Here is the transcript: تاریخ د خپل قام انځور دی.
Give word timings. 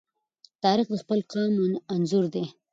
تاریخ 0.63 0.87
د 0.91 0.95
خپل 1.03 1.19
قام 1.31 1.53
انځور 1.93 2.25
دی. 2.33 2.45